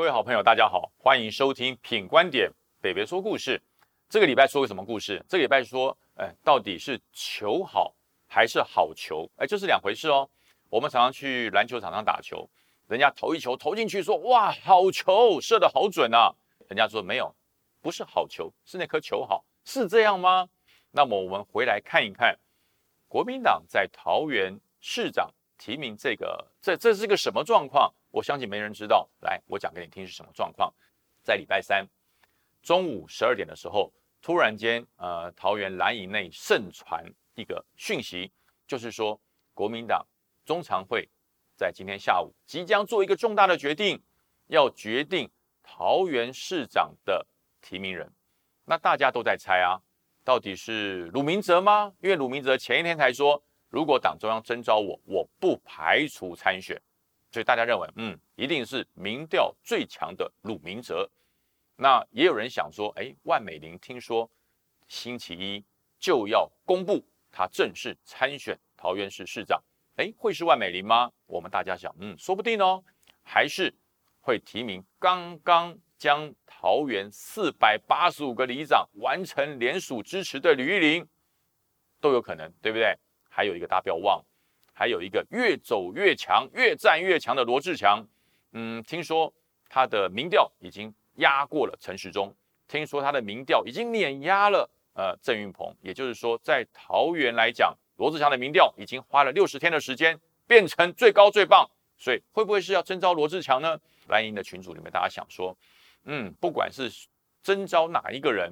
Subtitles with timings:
[0.00, 2.50] 各位好朋友，大家好，欢迎收听品观点
[2.80, 3.60] 北北说故事。
[4.08, 5.22] 这个礼拜说个什么故事？
[5.28, 7.94] 这个礼拜说，哎，到底是球好
[8.26, 9.30] 还是好球？
[9.36, 10.26] 哎，这是两回事哦。
[10.70, 12.48] 我们常常去篮球场上打球，
[12.88, 16.34] 人家投一球投进去，说哇，好球，射得好准啊。
[16.70, 17.36] 人家说没有，
[17.82, 20.48] 不是好球，是那颗球好，是这样吗？
[20.92, 22.34] 那么我们回来看一看，
[23.06, 27.92] 国民党在桃园市长提名这个，这这是个什么状况？
[28.10, 29.08] 我相信没人知道。
[29.20, 30.72] 来，我讲给你听是什么状况。
[31.22, 31.86] 在礼拜三
[32.62, 38.30] 中午十二点的时候，突然间，呃，桃园蓝营内盛传一个讯息，
[38.66, 39.20] 就是说
[39.54, 40.06] 国民党
[40.44, 41.08] 中常会
[41.56, 44.02] 在今天下午即将做一个重大的决定，
[44.48, 45.30] 要决定
[45.62, 47.26] 桃园市长的
[47.60, 48.10] 提名人。
[48.64, 49.80] 那大家都在猜啊，
[50.24, 51.92] 到底是鲁明哲吗？
[52.00, 56.80] 因为鲁明哲前一天才说，如果党中央征召我，我不排除参选。
[57.30, 61.08] 所以大家认为，嗯，一定是民调最强的鲁明哲。
[61.76, 64.28] 那也有人想说，哎，万美玲听说
[64.88, 65.64] 星期一
[65.98, 69.62] 就要公布她正式参选桃园市市长，
[69.96, 71.10] 哎，会是万美玲吗？
[71.26, 72.82] 我们大家想，嗯，说不定哦，
[73.22, 73.72] 还是
[74.20, 81.08] 会提名刚刚将桃园四百八十五个里长完成联署支持的吕玉玲，
[82.00, 82.94] 都有可能，对不对？
[83.30, 84.22] 还有一个大标望。
[84.80, 88.02] 还有一个越走越强、越战越强的罗志强，
[88.52, 89.30] 嗯，听说
[89.68, 92.34] 他的民调已经压过了陈时中，
[92.66, 103.78] 听说他的民调已经碾压了呃郑运鹏，也就是说，在桃园来讲，罗志强的民调已经花了六十天的时间变成最高最棒，所以会不会是要征召罗志强呢？
[104.08, 105.54] 蓝营的群组里面，大家想说，
[106.04, 106.90] 嗯，不管是
[107.42, 108.50] 征召哪一个人，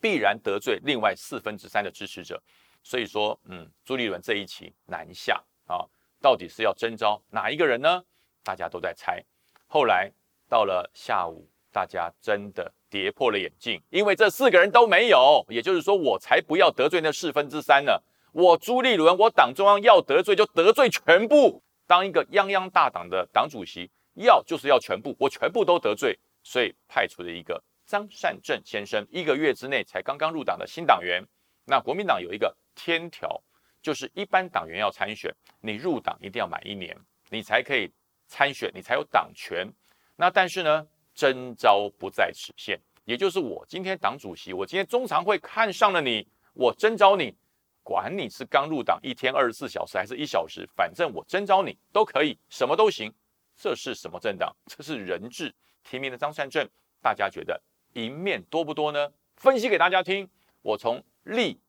[0.00, 2.42] 必然得罪另外四分之三的支持者。
[2.84, 5.80] 所以说，嗯，朱立伦这一期南下啊，
[6.20, 8.04] 到底是要征召哪一个人呢？
[8.44, 9.24] 大家都在猜。
[9.66, 10.12] 后来
[10.50, 15.42] 到了下午，大家真的跌破了眼镜，因为这四个人都没有。
[15.48, 17.98] 也就是说，我才不要得罪那四分之三呢。
[18.32, 21.62] 我朱立伦，我党中央要得罪就得罪全部。
[21.86, 26.18] 当一个泱泱大党的党主席，要就是要全部，我全部都得罪。
[26.42, 31.26] 所以派出了一个张善政先生，一个月之内才刚刚入党的新党员。
[31.64, 32.54] 那国民党有一个。
[32.74, 33.40] 天条
[33.82, 36.96] 就是一般党员要参选，你入党一定要满一年，
[37.30, 37.92] 你才可以
[38.26, 39.70] 参选，你才有党权。
[40.16, 47.36] 那但是呢，征召不在此限，也就是我今天党主席，我今天中常会看上了你，我征召你，
[47.82, 53.12] 管你是刚入党一天二十四小时还是一小时，反正我征召你都可以，什么都行。
[53.56, 54.54] 这是什么政党？
[54.66, 56.68] 这是人治提名的张善政，
[57.02, 57.60] 大家觉得
[57.92, 59.12] 赢面多不多呢？
[59.36, 60.28] 分析给大家听，
[60.62, 61.60] 我从立。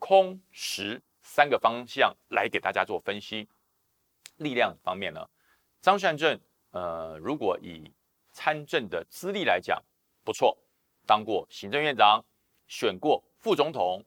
[0.00, 3.48] 空实三个方向来给大家做分析。
[4.38, 5.24] 力量方面呢，
[5.80, 6.40] 张善政，
[6.70, 7.92] 呃，如果以
[8.32, 9.80] 参政的资历来讲，
[10.24, 10.56] 不错，
[11.06, 12.24] 当过行政院长，
[12.66, 14.02] 选过副总统，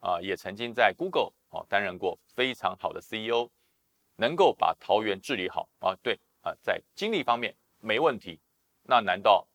[0.00, 3.48] 啊，也曾经在 Google 哦担任过非常好的 CEO，
[4.16, 8.40] 能够把桃园治理好啊，对啊，在经历方面没问题。
[8.82, 9.46] 那难道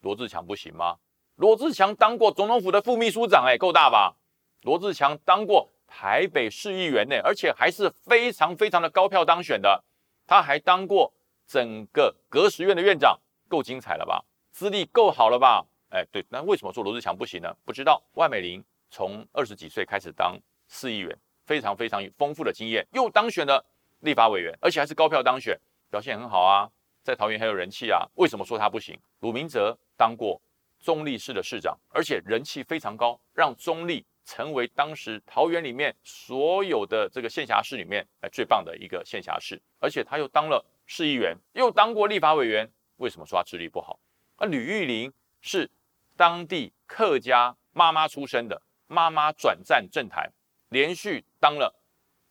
[0.00, 0.96] 罗志强不行吗？
[1.34, 4.14] 罗志强当过总统府的副秘书长，哎，够大吧？
[4.62, 9.84] 罗志强当过台北市议员呢，而且还是非常非常的高票当选的。
[10.26, 11.12] 他还当过
[11.46, 13.18] 整个革实院的院长，
[13.48, 14.24] 够精彩了吧？
[14.50, 15.64] 资历够好了吧？
[15.90, 17.54] 哎，对，那为什么说罗志强不行呢？
[17.64, 18.02] 不知道。
[18.14, 20.36] 万美玲从二十几岁开始当
[20.66, 23.64] 市议员，非常非常丰富的经验，又当选了
[24.00, 25.56] 立法委员，而且还是高票当选，
[25.88, 26.68] 表现很好啊，
[27.04, 28.04] 在桃园很有人气啊。
[28.16, 28.98] 为什么说他不行？
[29.20, 30.42] 鲁明哲当过
[30.80, 34.04] 中立市的市长，而且人气非常高，让中立。
[34.26, 42.68] 成为当时桃园里面所有的这个县辖市里面哎最棒的一个县辖市，而且他又当了市议员，又当过立法委员。
[42.96, 44.00] 为什么说他智力不好？
[44.38, 45.70] 那吕玉玲是
[46.16, 50.30] 当地客家妈妈出身的，妈妈转战政坛，
[50.70, 51.72] 连续当了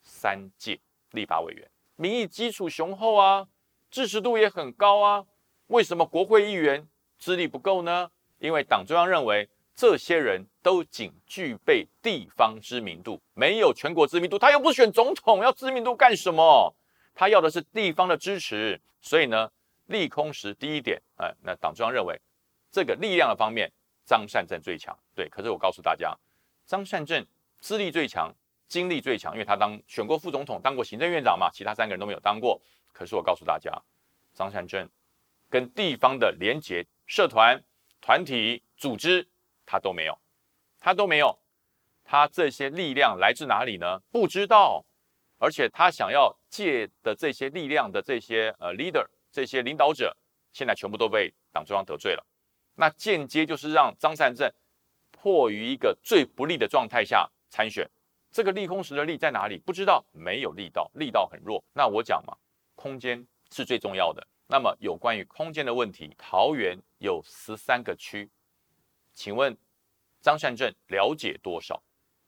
[0.03, 0.77] 三届
[1.11, 1.65] 立法委员，
[1.95, 3.47] 民意基础雄厚啊，
[3.89, 5.25] 支持度也很高啊。
[5.67, 6.85] 为什么国会议员
[7.17, 8.11] 资历不够呢？
[8.39, 9.47] 因为党中央认为。
[9.75, 14.39] 这些人都仅具备地方知名度，没有全国知名度。
[14.39, 16.73] 他又不选总统，要知名度干什么？
[17.13, 18.79] 他要的是地方的支持。
[19.01, 19.51] 所以呢，
[19.87, 22.17] 利空时第一点，哎，那党中央认为
[22.71, 23.69] 这个力量的方面，
[24.05, 24.97] 张善政最强。
[25.13, 26.17] 对，可是我告诉大家，
[26.65, 27.25] 张善政
[27.59, 28.33] 资历最强，
[28.69, 32.59] 经历最强，因为他当选过副总统，当过行政院长嘛，其他三个人都没有当过。
[32.93, 33.77] 可是我告诉大家，
[34.33, 34.89] 张善政
[35.49, 37.61] 跟地方的连结、社团、
[37.99, 39.27] 团体、组织。
[39.65, 40.17] 他都没有，
[40.79, 41.39] 他都没有，
[42.03, 43.99] 他这些力量来自哪里呢？
[44.11, 44.85] 不知道，
[45.37, 50.15] 而且他想要借的这些力量的这些呃 leader 这些领导者，
[50.53, 52.25] 现在全部都被党中央得罪了。
[52.75, 54.51] 那间接就是让张善政
[55.11, 57.89] 迫于一个最不利的状态下参选。
[58.31, 59.57] 这个利空时的利在哪里？
[59.59, 61.63] 不知道，没有力道，力道很弱。
[61.73, 62.35] 那我讲嘛，
[62.75, 64.27] 空间是最重要的。
[64.47, 68.29] 那么有关于空间的问题，桃园有十三个区，
[69.15, 69.57] 请问
[70.21, 71.81] 张善政了解多少？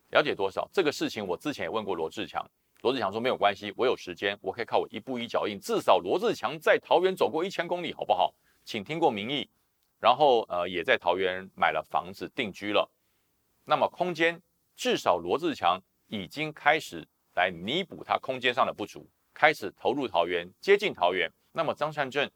[0.09, 0.67] 了解多少？
[0.73, 2.43] 这个事情我之前也问过罗志强，
[2.81, 8.33] 罗志强说没有关系，我有时间，我可以靠我一步一脚印，至少罗志强在桃园走过一千公里，好不好？
[8.65, 9.47] 请听过民意，
[9.99, 12.89] 然后呃也在桃园买了房子定居了。
[13.65, 14.41] 那么空间
[14.75, 15.79] 至少罗志强。
[16.09, 17.05] 已经开始
[17.35, 21.29] 来弥补他空间上的不足，开始投入桃园，接近桃园。
[21.51, 22.31] 那么张善政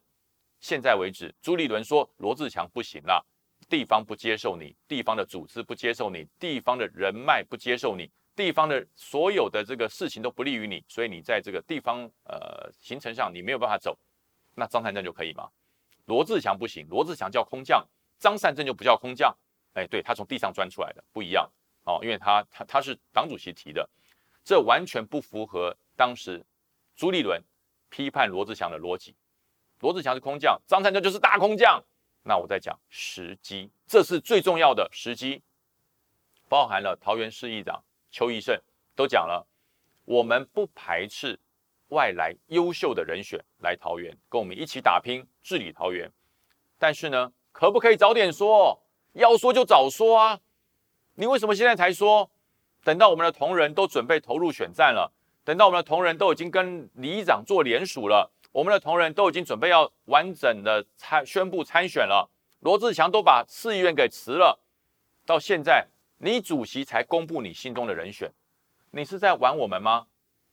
[0.60, 3.24] 现在为止，朱立伦说罗志强不行了，
[3.72, 13.98] 地方不接受你，地方的组织不接受你，地方的人脉不接受你，地方的所有的这个事情都不利于你，所以你在这个地方呃行程上你没有办法走。
[14.54, 15.48] 那张善政就可以吗？
[16.04, 17.82] 罗志强不行，罗志强叫空降，
[18.18, 19.34] 张善政就不叫空降。
[19.72, 21.50] 哎，对他从地上钻出来的不一样。
[21.84, 23.88] 哦，因为他他他是党主席提的，
[24.44, 26.44] 这完全不符合当时
[26.94, 27.42] 朱立伦
[27.88, 29.16] 批判罗志祥的逻辑。
[29.80, 31.82] 罗志祥是空降，张善政就是大空降。
[32.22, 35.42] 那我在讲时机，这是最重要的时机，
[36.48, 38.60] 包含了桃园市议长邱义胜
[38.94, 39.46] 都讲了，
[40.04, 41.38] 我们不排斥
[41.88, 46.10] 外来优秀的人选来桃园跟我们一起打拼治理桃园，
[46.78, 48.80] 但是呢，可不可以早点说？
[49.12, 50.40] 要说就早说啊！
[51.16, 52.30] 你为什么现在才说？
[52.82, 55.12] 等到我们的同仁都准备投入选战了，
[55.44, 64.60] 等到我们的同仁都已经跟里长做联署了，我们的同仁都已经准备要完整的参宣布参选了，罗志强都把市议员给辞了，
[65.24, 65.86] 到现在
[66.18, 68.30] 你主席才公布你心中的人选，
[68.90, 70.06] 你是在玩我们吗？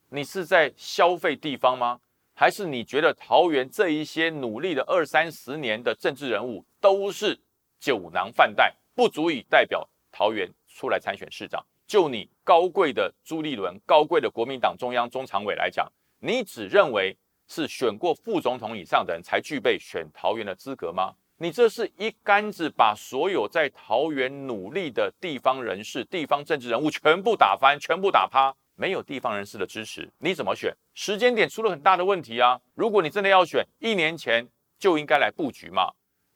[0.08, 2.00] 你是在消费地方吗？
[2.34, 7.38] 还是你觉得桃园这一些努力的二三十年的政治人物都是
[7.78, 9.86] 酒囊饭袋，不足以代表？
[10.10, 15.86] 桃园出来参选市长，就你高贵的朱立伦、高贵的国民党中央中常委来讲，
[16.18, 17.16] 你只认为
[17.50, 21.12] 是选过副总统以上的人才具备选桃园的资格吗？
[21.38, 30.72] 你这是一竿子把所有在桃园努力的地方人士、地方政治人物全部打翻、全部打趴，没有地方人士的支持，你怎么选？
[30.94, 32.60] 时间点出了很大的问题啊！
[32.74, 34.46] 如果你真的要选，一年前
[34.78, 35.90] 就应该来布局嘛。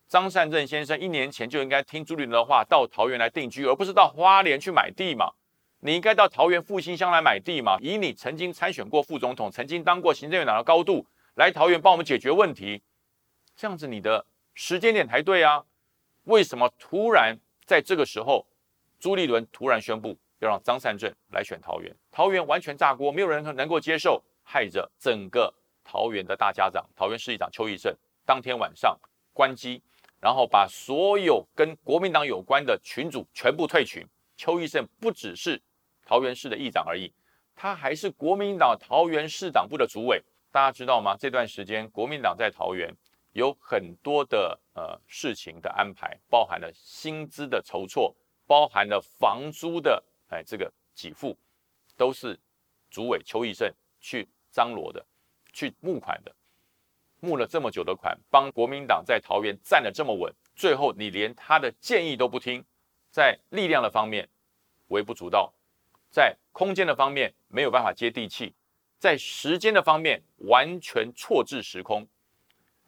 [0.08, 5.31] 张善政先生一年前就应该听朱立伦的话，到桃园来定居，而不是到花莲去买地嘛？
[5.87, 7.77] 你应该到桃园复兴乡来买地嘛？
[7.83, 12.83] 以你曾经参选过副总统，曾经当过行政院长的高度，来桃园帮我们解决问题，
[13.55, 15.63] 这样子你的时间点才对啊？
[16.23, 18.47] 为什么突然在这个时候，
[18.99, 21.95] 朱立伦突然宣布要让张善政来选桃园？
[22.11, 25.53] 桃园完全炸锅，没有人能够接受，害着整个
[25.85, 27.95] 桃园的大家长，桃园市议长邱义胜
[28.25, 28.99] 当天晚上
[29.35, 29.83] 关机。
[30.19, 34.03] 然后把所有跟国民党有关的群主全部退群。
[34.39, 35.61] 邱义胜不只是
[36.05, 37.12] 桃园市的议长而已，
[37.55, 40.23] 他还是国民党桃园市党部的主委。
[40.51, 41.17] 大家知道吗？
[41.19, 42.95] 这段时间国民党在桃园
[43.33, 48.15] 有很多的呃事情的安排，包含了薪资的筹措，
[48.47, 51.37] 包含了房租的哎这个给付，
[51.97, 52.38] 都是
[52.88, 55.05] 主委邱义胜去张罗的，
[55.52, 56.33] 去募款的。
[57.19, 62.64] 募了这么久的款，帮国民党在桃园站得这么稳，最后你连他的建议都不听，
[63.11, 64.28] 在力量的方面
[64.88, 65.52] 微不足道，
[66.14, 68.54] 在空间的方面没有办法接地气，
[69.00, 72.06] 在时间的方面完全错置时空。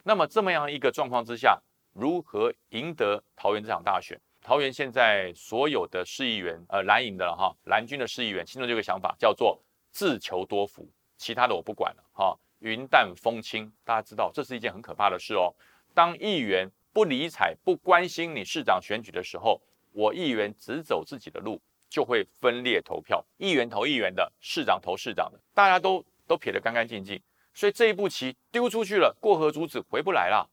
[0.04, 1.60] 那么这么样一个状况之下，
[1.92, 4.16] 如何赢得桃园这场大选？
[4.40, 12.38] 桃园现在所有的市议员，呃，蓝营的哈，蓝军的市议员心中有个想法，叫做自求多福，其他的我不管了哈。
[12.60, 15.52] 云淡风轻，大家知道这是一件很可怕的事哦。
[15.92, 23.24] 当议员不理睬、不关心你市长选举的时候，我议员只走自己的路，就会分裂投票。
[23.36, 27.20] 议员投议员的，市长投市长的，大家都都撇得干干净净。
[27.54, 30.48] 所以这一步棋丢出去了，过河卒子回不来了。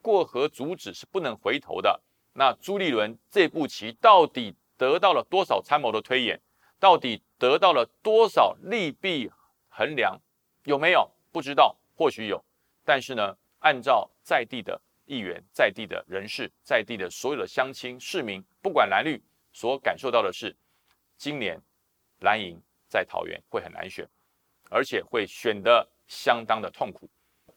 [0.00, 2.00] 过河卒子是不能回头的。
[2.32, 6.40] 那朱立伦这步棋到底得到了多少参谋的推演？
[6.80, 9.30] 到底得到了多少利弊
[9.68, 10.16] 衡量？
[10.64, 11.10] 有没有？
[11.32, 12.42] 不知道，或许有，
[12.84, 19.20] 但是呢，按照在地的议员、在地的人士、在地的所有的乡亲、市民，不管蓝绿，
[19.52, 20.56] 所感受到的是，
[21.18, 21.60] 今年
[22.20, 22.58] 蓝营
[22.88, 24.08] 在桃园会很难选，
[24.70, 27.10] 而且会选得相当的痛苦。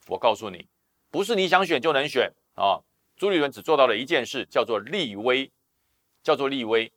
[0.07, 0.67] 我告诉你，
[1.11, 2.81] 不是你想选就能选啊！
[3.15, 5.49] 朱立伦只做到了一件事，叫做立威，
[6.23, 6.91] 叫做立威。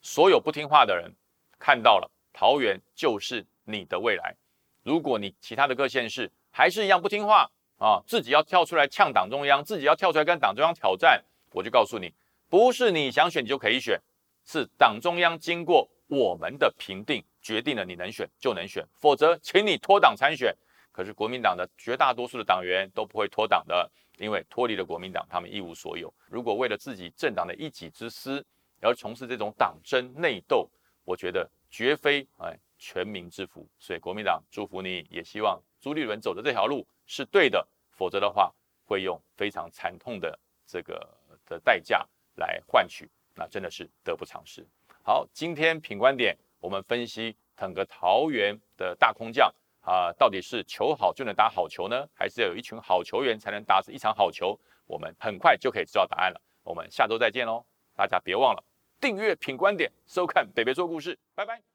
[0.00, 1.12] 所有不听话的人
[1.58, 4.36] 看到了，桃园就是你的未来。
[4.84, 12.14] 如果你其他的各县市还是一样不听话，啊，自己要跳出来呛党中央，自己要跳出来跟党中央挑战，我就告诉你，
[12.48, 14.00] 不是你想选你就可以选，
[14.44, 20.56] 是党中央经过我们的评定，决定了你能选就能选，否则请你脱党参选。
[20.92, 26.12] 可是国民党的绝大多数的党员都不会脱党的，因为脱离了国民党，他们一无所有。
[26.28, 28.44] 如果为了自己政党的一己之私
[28.80, 30.70] 而从事这种党争内斗，
[31.04, 33.66] 我觉得绝非哎全民之福。
[33.78, 38.54] 所以国民党祝福你，也希望朱立伦走的这条路是对的，否则的话
[38.84, 41.08] 会用非常惨痛的这个
[41.44, 42.06] 的代价
[42.36, 44.64] 来换取，那真的是得不偿失。
[45.06, 49.54] 好，今天品观点我们分析整个桃园的大空降。
[49.82, 54.58] 啊，到底是球好就能打好球呢，还是要有一群好球员才能打一场好球？
[54.86, 56.40] 我们很快就可以知道答案了。
[56.62, 57.66] 我们下周再见喽！
[57.94, 58.64] 大家别忘了
[58.98, 61.73] 订阅品观点，收看北北说故事，拜拜。